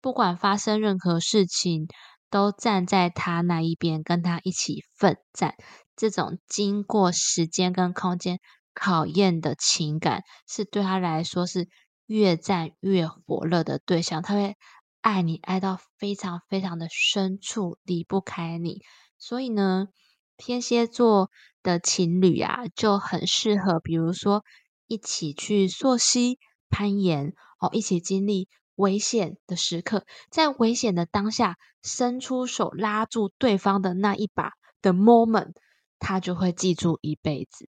[0.00, 1.86] 不管发生任何事情，
[2.30, 5.54] 都站在他那一边，跟他一起奋战。
[5.96, 8.40] 这种经过时间跟空间
[8.74, 11.68] 考验的情感，是对他来说是
[12.06, 14.56] 越战越火热的对象，他会。
[15.00, 18.82] 爱你爱到非常非常的深处，离不开你。
[19.18, 19.88] 所以呢，
[20.36, 21.30] 天蝎座
[21.62, 24.44] 的情侣啊，就很适合，比如说
[24.86, 35.54] 一起去溯溪、攀岩哦，一起经历危险的时刻，在危险的当下伸出手拉住对方的那一把的 moment，
[35.98, 37.69] 他就会记住一辈子。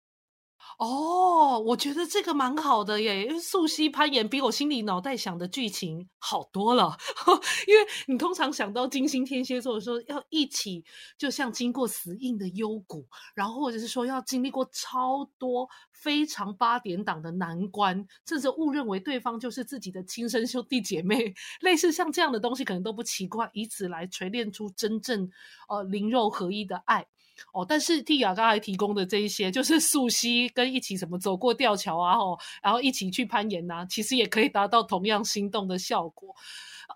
[0.78, 6.96] 哦，我觉得这个蛮好的耶，因为素汐攀岩比我心里脑袋想的剧情好多了。
[7.66, 10.84] 因为你通常想到金星天蝎座的时候，要一起
[11.18, 25.28] 就像经过死硬的幽谷，然后或者是说要经历过超多非常八点档的难关，甚至误认为对方就是自己的亲生兄弟姐妹，类似像这样的东西可能都不奇怪，以此来锤炼出真正
[25.68, 27.08] 呃灵肉合一的爱。
[27.52, 36.34] 哦，但是蒂亚刚才提供的这一些，就是 素汐跟一起什么走过吊桥啊，吼，然后一起去攀岩呐，其实也可以达到同样心动的效果。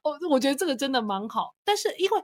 [0.02, 1.54] 哦，我觉得这个真的蛮好。
[1.64, 2.22] 但是因为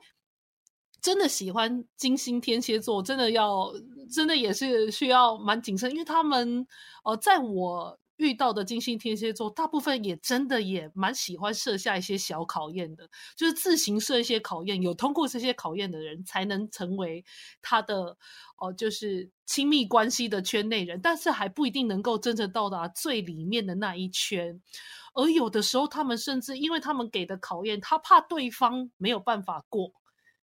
[1.01, 3.73] 真的喜欢金星天蝎座，真的要
[4.13, 6.67] 真的也是需要蛮谨慎，因为他们
[7.05, 7.99] 哦，在我。
[8.19, 17.25] 遇到的金星天蝎座，大部分也真的也蛮喜欢设下一些小考验的，就是自行设一些考验，有通过这些考验的人，才能成为
[17.63, 18.17] 他的
[18.59, 24.61] 哦，就是亲密关系的圈内人，但是还不一定能够真正到达最里面的那一圈。
[25.15, 29.93] 而有的时候，他们甚至因为他们给的考验，他怕对方没有办法过，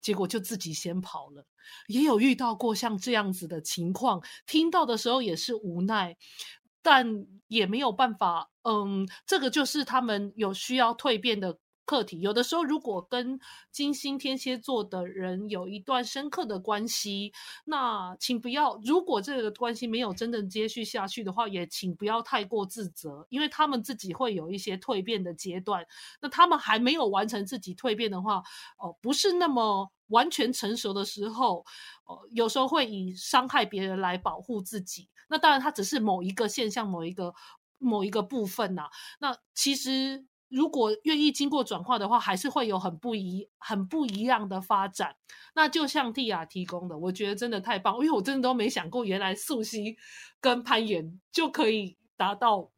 [0.02, 1.46] 结果就自己先跑了。
[1.88, 6.16] 也有遇到过像这样子的情况，听到的时候也是无奈。
[6.90, 12.22] 但也没有办法，嗯，这个就是他们有需要蜕变的课题。
[12.22, 13.38] 有的时候，如果跟
[13.74, 17.34] 金星天蝎座的人有一段深刻的关系，
[17.66, 25.86] 那请不要，如果这个关系没有真正接续下去的话，也请不要太过自责，因为他们自己会有一些蜕变的阶段。
[26.22, 28.42] 那他们还没有完成自己蜕变的话，
[28.78, 31.66] 哦，不是那么完全成熟的时候，
[32.06, 35.10] 哦，有时候会以伤害别人来保护自己。
[35.30, 37.34] 那当然，它只是某一个现象，某一个
[37.78, 38.90] 某一个部分呐。
[39.20, 45.16] 那其实，如果愿意经过转化的话，还是会有很不一、很不一样的发展。
[45.56, 49.98] 那就像蒂亚提供的，我觉得真的太棒，因为我真的都没想过，原来素汐
[50.40, 52.72] 跟攀岩就可以达到。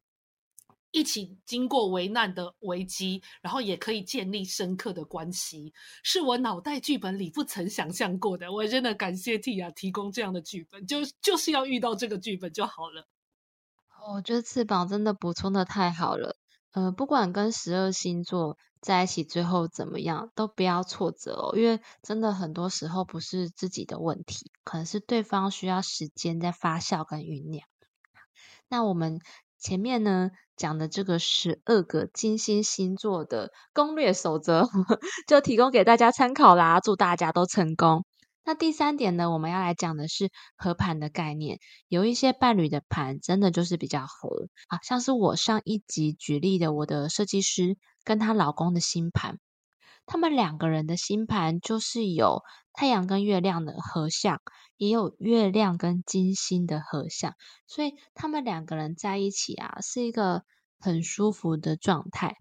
[0.92, 5.72] 一起经过危难的危机，然后也可以建立深刻的关系，
[6.02, 8.52] 是我脑袋剧本里不曾想象过的。
[8.52, 13.06] 我真的感谢 T 啊，提供这样的剧本，就就是要遇到这个剧本就好了。
[14.14, 16.36] 我觉得翅膀真的补充的太好了。
[16.72, 27.66] 呃，不管跟十二星座在一起最后怎么样，都不要挫折哦，因为真的很多时候不是自己的问题，可能是对方需要时间在发酵跟酝酿。
[28.68, 29.20] 那我们
[29.58, 30.30] 前面呢
[30.60, 34.68] 讲的这个十二个金星星座的攻略守则，
[35.26, 38.04] 就提供给大家参考啦，祝大家都成功。
[38.44, 41.60] 那第三点呢，我们要来讲的是合盘的概念。
[41.88, 49.38] 有一些伴侣的盘真的就是比较合啊，像是我上一集举例的，我的设计师跟她老公的星盘，
[50.10, 52.42] 他们两个人的星盘就是有
[52.72, 54.42] 太阳跟月亮的合相，
[54.76, 57.34] 也有月亮跟金星的合相，
[57.68, 60.42] 所以他们两个人在一起啊，是一个
[60.80, 62.38] 很舒服的状态。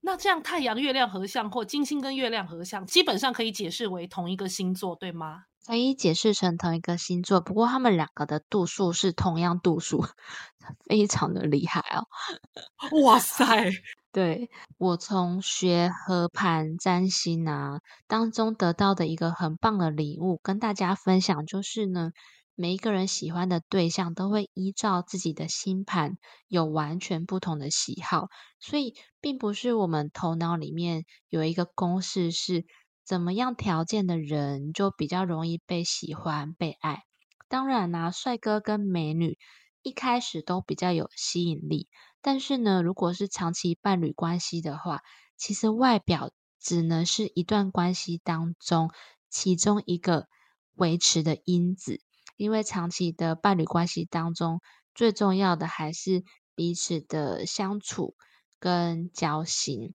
[0.00, 5.44] 那这样太阳、月亮合相，或金星跟月亮合相，基本上可以解释为同一个星座，对吗？
[5.64, 10.04] 可以解释成同一个星座，不过他们两个的度数是同样度数，
[10.90, 12.08] 非常的厉害哦！
[13.04, 13.70] 哇塞，
[14.14, 14.48] 对
[14.78, 22.12] 我从学和盘占星啊当中得到的一个很棒的礼物，跟大家分享，就是呢。
[22.56, 28.28] 每一个人喜欢的对象都会依照自己的星盘有完全不同的喜好，
[28.60, 32.64] 所以并不是我们头脑里面有一个公式是
[33.04, 37.02] 怎么样条件的人就比较容易被喜欢被爱。
[37.48, 39.36] 当然啦，帅哥跟美女
[39.84, 41.88] 一开始都比较有吸引力，
[42.22, 45.02] 但是呢，如果是长期伴侣关系的话，
[45.36, 48.90] 其实外表只能是一段关系当中
[49.28, 50.26] 其中一个
[50.74, 52.00] 维持的因子。
[52.38, 54.62] 因为长期的伴侣关系当中，
[54.94, 56.24] 最重要的还是
[56.54, 58.14] 彼此的相处
[58.58, 59.92] 跟交心。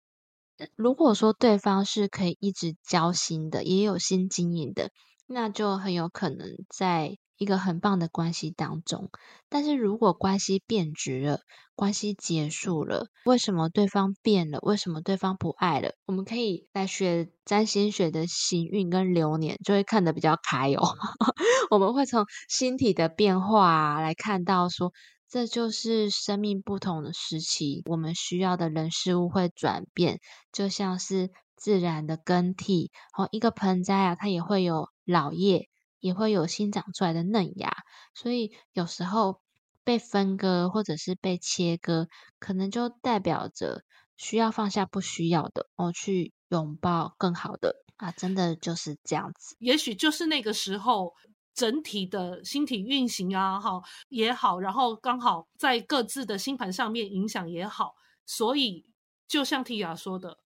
[0.74, 4.90] 如果说对方是可以一直交心的，也有心经营的，
[5.26, 7.16] 那就很有可能在。
[7.38, 9.10] 一个很棒的关系当中，
[9.48, 11.40] 但是如果关系变质了，
[11.74, 14.58] 关系结束了，为什么对方变了？
[14.62, 15.92] 为什么对方不爱了？
[16.06, 20.82] 我们可以来学占星学的行运跟流年，就会看得比较开哦。
[21.70, 24.92] 我们会从星体的变化来看到，说
[25.28, 30.20] 这就是生命不同的时期，我们需要的人事物会转变，
[30.52, 32.90] 就像是自然的更替。
[33.18, 35.68] 哦，一个盆栽啊，它也会有老叶。
[36.06, 37.84] 也会有新长出来的嫩芽，
[38.14, 39.40] 所以有时候
[39.82, 42.06] 被分割或者是被切割，
[42.38, 43.82] 可能就代表着
[44.16, 48.12] 需要放下不需要的，哦，去拥抱更好的啊！
[48.12, 49.56] 真的就是这样子。
[49.58, 51.12] 也许就是那个时候，
[51.52, 57.94] 整体的星体运行啊，哈也好，然后刚好在各自的星盘上面影响也好，
[58.24, 58.86] 所以
[59.26, 60.38] 就像蒂亚说的，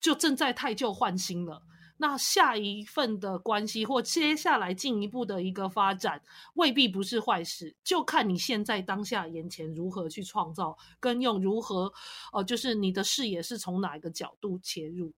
[0.00, 1.62] 就正在太旧换新了。
[2.02, 6.20] 那下一份的关系或接下来进一步的一个发展，
[6.54, 11.92] 未必不是坏事，就看你现在当下眼前如何去创造，跟用如何，
[12.32, 15.12] 呃，就是你的视野是从哪一个角度切入。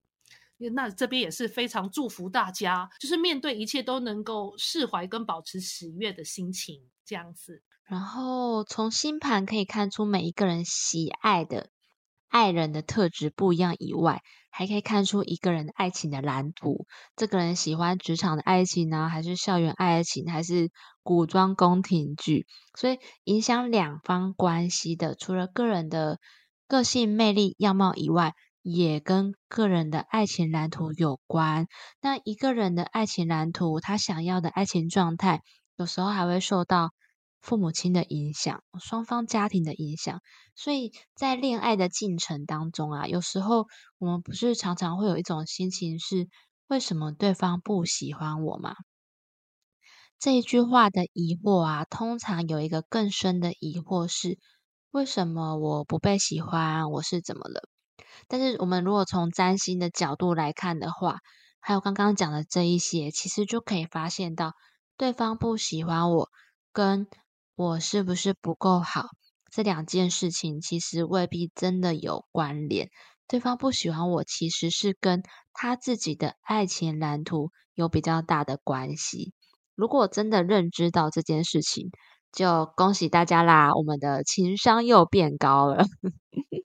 [0.75, 7.63] 那这边也是非常祝福大家，就是面对一切都能够释怀跟保持喜悦的心情，这样子。
[7.85, 11.71] 然后从星盘可以看出每一个人喜爱的。
[12.29, 14.25] 爱人的特质不一样以外，
[14.57, 16.87] 还可以看出一个人爱情的蓝图。
[17.17, 20.71] 这个人喜欢职场的爱情呢，还是校园爱情，还是
[21.03, 22.47] 古装宫廷剧？
[22.79, 26.21] 所以影响两方关系的，除了个人的
[26.69, 31.67] 个性、魅力、样貌以外，也跟个人的爱情蓝图有关。
[32.01, 35.43] 那一个人的爱情蓝图，他想要的爱情状态，
[35.75, 36.93] 有时候还会受到。
[37.45, 40.23] 父母亲的影响，双方家庭的影响，
[40.57, 43.67] 所以在恋爱的进程当中啊，有时候
[43.99, 46.27] 我们不是常常会有一种心情是：
[46.69, 48.75] 为什么对方不喜欢我吗？
[50.19, 54.39] 这一句话的疑惑啊，通常有一个更深的疑惑是：
[54.91, 56.91] 为什么我不被喜欢？
[56.93, 57.69] 我是怎么了？
[58.27, 61.19] 但是我们如果从占星的角度来看的话，
[61.61, 64.55] 还有刚刚讲的这一些，其实就可以发现到，
[64.97, 66.31] 对方不喜欢我
[66.73, 67.07] 跟。
[67.57, 69.07] 我是不是不够好？
[69.51, 72.91] 这两件事情其实未必真的有关联。
[73.29, 79.33] 对方不喜欢我，其实是跟他自己的爱情蓝图有比较大的关系。
[79.77, 81.91] 如果真的认知到这件事情，
[82.33, 83.73] 就恭喜大家啦！
[83.75, 85.85] 我们的情商又变高了。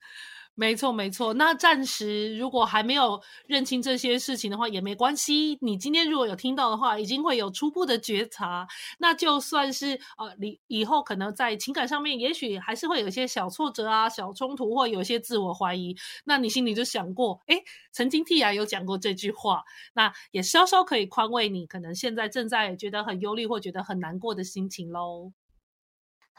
[0.60, 1.34] 没错，没错。
[1.36, 5.57] 那暂时如果还没有认清这些事情的话，也没关系。
[5.62, 8.68] 你今天如果有听到的话，已经会有初步的觉察。
[8.97, 15.95] 那就算是呃，你以后可能在情感上面，也许还是会有一些小挫折啊、小冲突，或有一些自我怀疑。
[16.26, 25.32] 那你心里就想过，哎，曾经 Tia 有讲过这句话，那也稍稍可以宽慰你，可能现在正在觉得很忧虑或觉得很难过的心情喽。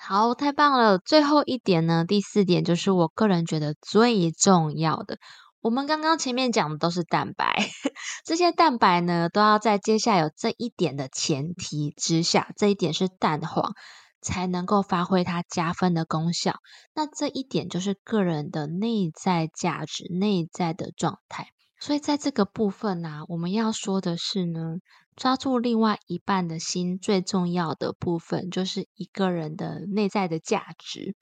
[0.03, 0.97] 好，太棒了！
[0.99, 5.19] 最后一点呢，第四点就是我个人觉得最重要的。
[5.61, 7.69] 我们刚刚前面讲的都是蛋白，
[8.25, 13.75] 这些蛋白呢都要在接下来有这一点的前提之下，这一点是蛋黄
[14.23, 16.55] 才能够发挥它加分的功效。
[16.95, 21.49] 那这一点就是个人的内在价值、内在的状态。
[21.79, 24.77] 所以在这个部分呢，我们要说的是呢，
[25.21, 31.15] 抓住另外一半的心，最重要的部分就是一个人的内在的价值。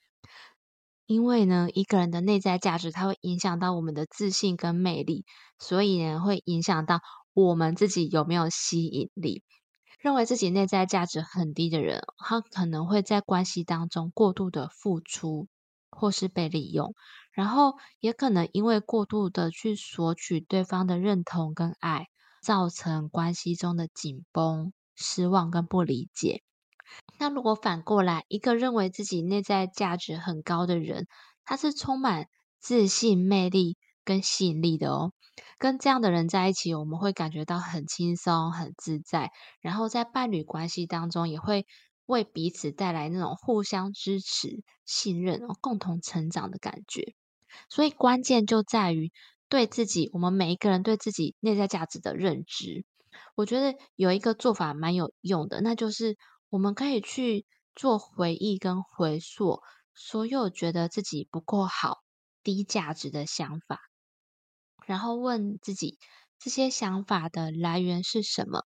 [1.05, 5.24] 因为呢，一个人的内在价值，它会影响到我们的自信跟魅力，
[5.59, 7.01] 所以呢，会影响到
[7.34, 9.42] 我们自己有没有吸引力。
[9.99, 15.49] 认为自己内在价值很低的人，他可能会在关系当中过度的付出，
[15.90, 16.94] 或是被利用，
[17.32, 22.07] 然后也可能因为过度的去索取对方的认同跟爱，
[22.49, 26.42] 造成关系中的紧绷、失望跟不理解。
[27.18, 31.07] 那如果反过来，一个认为自己内在价值很高的人，
[31.44, 32.28] 他是充满
[32.59, 35.12] 自信、魅力跟吸引力的哦。
[35.59, 39.30] 跟这样的人在一起，我们会感觉到很轻松、很自在，
[39.61, 41.66] 然后在伴侣关系当中，也会
[42.07, 47.12] 为彼此带来那种互相支持、信任、共同成长的感觉。
[47.68, 49.12] 所以关键就在于
[49.49, 52.84] 对自己，我们每一个人对自己内在价值的认知。
[53.34, 56.16] 我觉得有一个做法蛮有用的，那就是。
[56.51, 57.44] 我们可以去
[57.74, 59.61] 做回忆跟回溯，
[59.94, 61.99] 所有觉得自己不够好、
[62.42, 63.78] 低价值的想法，
[64.86, 65.99] 然后问自己
[66.38, 68.64] 这些想法的来源是什么，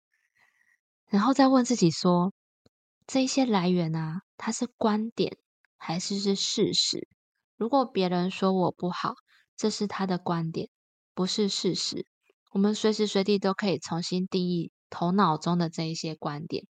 [1.05, 2.33] 然后再问自己说，
[3.05, 5.37] 这些来源啊，它是观点
[5.77, 7.07] 还是是事实？
[7.57, 9.13] 如果别人说我不好，
[9.57, 10.69] 这是他的观点，
[11.15, 12.05] 不是事实。
[12.51, 16.65] 我们随时随地都可以重新定义头脑中的这一些观点。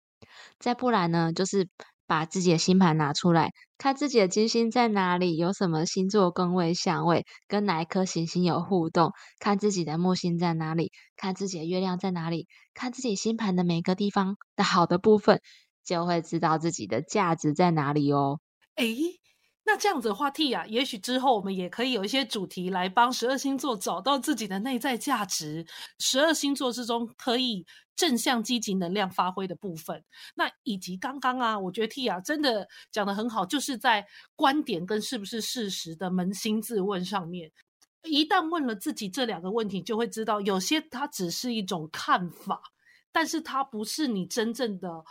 [0.59, 1.69] 再不然呢，就是
[2.07, 15.41] 把自己的星盘拿出来，看自己的金星在哪里，有什么星座宫位相位，跟哪一颗行星有互动，看自己的木星在哪里，看自己的月亮在哪里，看自己星盘的每个地方的好的部分，
[15.83, 18.39] 就会知道自己的价值在哪里哦。
[18.75, 19.19] 诶。
[19.67, 25.67] 那这样子的话，T 啊，也许之后我们也可以有一些主题来帮十二星座找到自己的内在价值。
[25.99, 30.05] 十二星座之中可以正向积极能量发挥的部分，
[30.35, 34.07] 那以及刚刚啊，我觉得 T 啊真的讲的很好，就是在
[34.37, 37.51] 观点跟是不是事实的扪心自问上面，
[38.03, 42.61] 一旦问了自己这两个问题，就会知道有些它只是一种看法，
[43.11, 45.03] 但是它不是你真正的。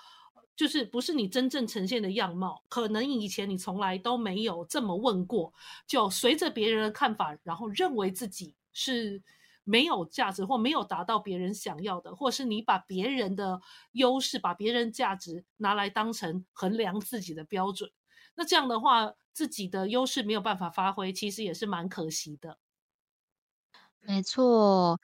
[0.57, 5.53] 就是不是你真正呈现的样貌，可能以前你从来都没有这么问过，
[5.87, 9.23] 就随着别人的看法，然后认为自己是
[9.65, 13.61] 没有价值或没有达到别人想要的，或是你把别人的
[13.93, 17.91] 优势、把别人价值拿来当成衡量自己的标准，
[18.37, 22.59] 那这样的话，自己的优势没有办法发挥，其实也是蛮可惜的。
[24.01, 24.99] 没错。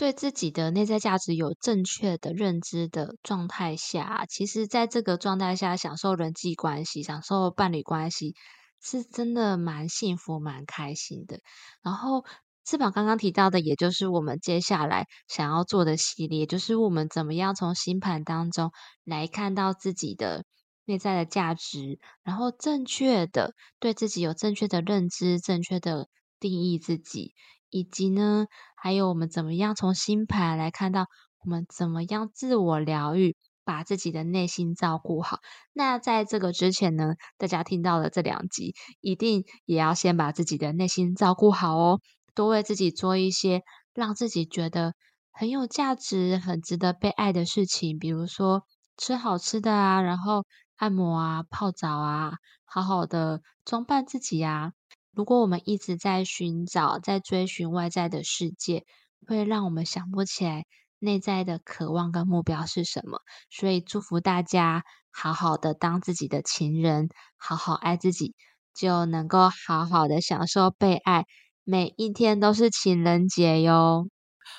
[0.00, 8.34] 对自己的内在价值有正确的认知的状态下，其实在这个状态下享受人际关系、享受伴侣关系，
[8.80, 11.40] 是真的蛮幸福、蛮开心的。
[11.82, 12.24] 然后，
[12.64, 18.70] 翅膀刚刚提到的，也就是我们接下来想要做的系列，就是我们怎么样从星盘当中
[19.04, 20.46] 来看到自己的
[20.86, 27.34] 内在的价值，然后正确的对自己有正确的认知、正确的定义自己。
[27.70, 28.46] 以及呢，
[28.76, 31.06] 还有我们怎么样从星盘来看到
[31.44, 35.38] 我们怎么样自我疗愈，把自己的内心照顾好。
[35.72, 42.00] 那在这个之前呢，大家听到的这两集，一定也要先把自己的内心照顾好哦，
[42.34, 43.62] 多为自己做一些
[43.94, 44.94] 让自己觉得
[45.30, 48.64] 很有价值、很值得被爱的事情，比如说
[48.96, 50.44] 吃好吃的啊，然后
[50.76, 52.32] 按摩啊、泡澡啊，
[52.64, 54.72] 好好的装扮自己啊。
[55.12, 58.84] 如果我们一直在寻找、在追寻外在的世界，
[59.26, 60.66] 会让我们想不起来
[61.00, 63.20] 内在的渴望跟目标是什么。
[63.50, 68.34] 所以，祝福大家好好的当自己的情人，好好爱自己，
[68.72, 71.26] 就能够好好的享受被爱。
[71.64, 74.08] 每一天都是情人节哟！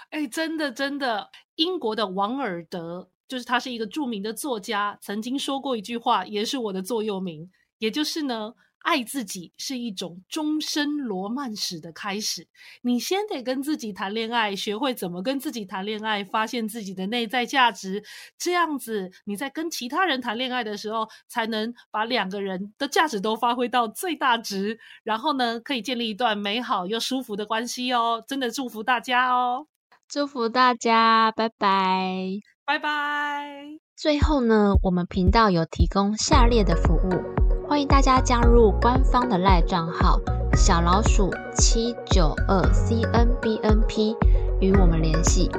[0.10, 8.54] 哎，真的真的，英国的王尔德，就是他是一个著名的作家，曾经说过一句话，也是我的座右铭，也就是呢。
[8.84, 12.48] 爱自己是一种终身罗曼史的开始。
[12.82, 18.04] 你先得跟自己谈恋爱，学会怎么跟自己谈恋爱，发现自己的内在价值，
[18.38, 24.80] 这样子你在跟其他人谈恋爱的时候，才能把两个人的价值都发挥到最大值。
[25.04, 28.24] 然后呢，可以建立一段美好又舒服的关系哦。
[28.28, 29.68] 真的祝福大家哦！
[30.08, 33.80] 祝福大家，拜拜，拜拜。
[33.96, 37.41] 最后呢，我们频道有提供下列的服务。
[37.72, 40.20] 欢迎大家加入官方的赖账号
[40.58, 44.14] 小老鼠七九二 C N B N P
[44.60, 45.50] 与我们联系。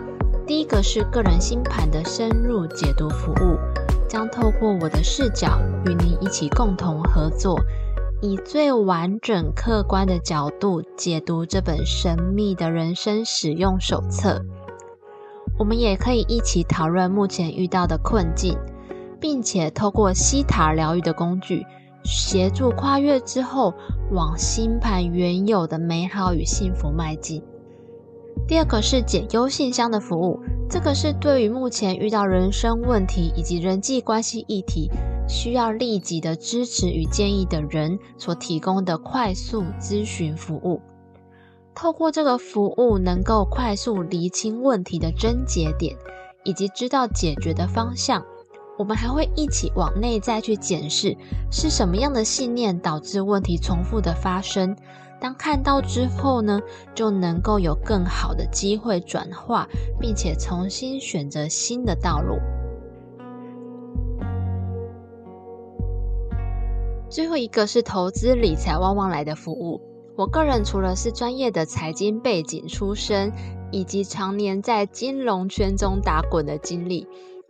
[0.47, 3.57] 第一个是个人星盘的深入解读服务，
[4.07, 7.59] 将透过我的视角与您一起共同合作，
[8.21, 14.45] 以最完整客观的角度解读这本神秘的人生使用手册。
[15.59, 18.59] 我们也可以一起讨论目前遇到的困境，
[19.19, 21.65] 并且透过西塔疗愈的工具。
[22.05, 23.75] 协助跨越之后，
[24.11, 27.43] 往星盘原有的美好与幸福迈进。
[28.49, 34.91] 第二个是解忧信箱的服务，这个是对于目前遇到人生问题以及人际关系议题，
[35.29, 40.81] 需要立即的支持与建议的人所提供的快速咨询服务。
[41.75, 45.97] 透过这个服务，能够快速厘清问题的症结点，
[46.45, 48.25] 以及知道解决的方向。
[48.79, 51.17] 我们还会一起往内在去检视，
[51.51, 54.77] 是什么样的信念导致问题重复的发生。
[55.21, 56.61] 当看到之后呢，
[56.95, 59.69] 就能够有更好的机会转化，
[60.01, 62.39] 并且重新选择新的道路。
[67.09, 69.81] 最后一个是投资理财旺旺来的服务。
[70.17, 73.33] 我个人除了是专业的财经背景出身，
[73.71, 77.07] 以及常年在金融圈中打滚的经历。